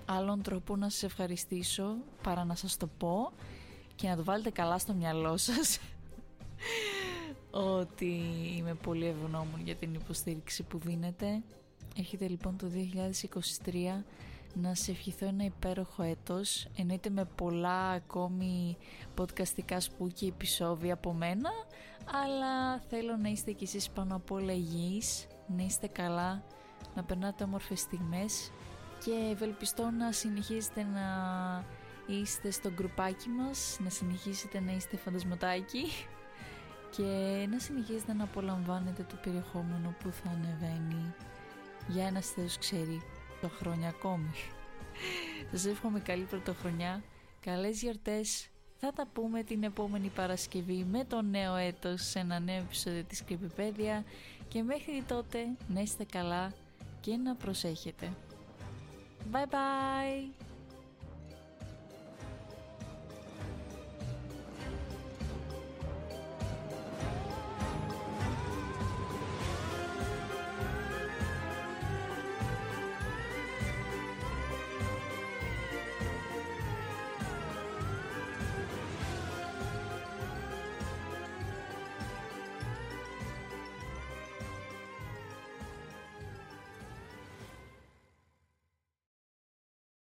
άλλον 0.06 0.42
τρόπο 0.42 0.76
να 0.76 0.90
σας 0.90 1.04
ευχαριστήσω 1.04 1.96
παρά 2.24 2.44
να 2.44 2.56
σας 2.56 2.78
το 2.78 2.88
πω 2.88 3.32
και 3.96 4.08
να 4.08 4.16
το 4.16 4.24
βάλετε 4.24 4.50
καλά 4.50 4.78
στο 4.78 4.94
μυαλό 4.94 5.38
σας 5.38 5.80
ότι 7.80 8.22
είμαι 8.58 8.74
πολύ 8.74 9.06
ευγνώμων 9.06 9.62
για 9.64 9.76
την 9.76 9.94
υποστήριξη 9.94 10.64
που 10.64 10.78
δίνετε 10.78 11.42
Έχετε 11.98 12.28
λοιπόν 12.28 12.58
το 12.58 12.68
2023 13.66 14.04
να 14.54 14.76
σε 14.76 14.92
ευχηθώ 14.92 15.26
ένα 15.26 15.44
υπέροχο 15.44 16.04
έτος. 16.04 16.68
Εννοείται 16.78 17.10
με 17.10 17.26
πολλά 17.26 17.90
ακόμη 17.90 18.78
podcastικά 19.18 19.78
σπούκια 19.78 20.28
επεισόδια 20.28 20.94
από 20.94 21.14
μένα 21.14 21.50
αλλά 22.24 22.80
θέλω 22.80 23.18
να 23.18 23.30
είστε 23.30 23.52
κι 23.52 23.64
εσείς 23.64 23.90
πάνω 23.90 24.16
από 24.16 24.36
όλα 24.36 24.54
υγιείς 24.54 25.28
να 25.48 25.64
είστε 25.64 25.88
καλά, 25.88 26.44
να 26.96 27.04
περνάτε 27.04 27.44
όμορφες 27.44 27.80
στιγμές 27.80 28.52
και 29.04 29.12
ευελπιστώ 29.32 29.90
να 29.90 30.12
συνεχίσετε 30.12 30.84
να 30.84 31.06
είστε 32.08 32.52
στο 32.52 32.72
γκρουπάκι 32.72 33.30
μας 33.30 33.78
να 33.84 33.90
συνεχίσετε 33.90 34.60
να 34.60 34.72
είστε 34.72 34.98
φαντασματάκι 34.98 35.86
και 36.90 37.04
να 37.50 37.60
συνεχίσετε 37.60 38.14
να 38.14 38.24
απολαμβάνετε 38.24 39.04
το 39.04 39.16
περιεχόμενο 39.24 39.96
που 40.00 40.12
θα 40.12 40.30
ανεβαίνει 40.30 41.14
για 41.88 42.08
ένας 42.08 42.28
Θεός 42.28 42.58
ξέρει 42.58 43.02
το 43.42 43.50
χρόνια 43.50 43.90
ακόμη. 43.90 44.32
Σας 45.52 45.66
εύχομαι 45.66 46.00
καλή 46.00 46.24
πρωτοχρονιά, 46.24 47.04
καλές 47.40 47.82
γιορτές, 47.82 48.50
Θα 48.80 48.94
τα 48.94 49.08
πούμε 49.14 49.44
την 49.44 49.64
επόμενη 49.64 50.08
Παρασκευή 50.08 50.86
με 50.92 51.04
το 51.06 51.22
νέο 51.22 51.56
έτος 51.56 52.02
σε 52.02 52.20
ένα 52.20 52.40
νέο 52.40 52.58
επεισόδιο 52.58 53.04
της 53.04 53.24
Creepypedia 53.30 54.04
και 54.48 54.64
μέχρι 54.64 55.04
τότε 55.08 55.40
να 55.68 55.82
είστε 55.82 56.04
καλά 56.04 56.54
και 57.02 57.16
να 57.16 57.36
προσέχετε. 57.36 58.14
Bye 59.32 59.46
bye! 59.46 60.45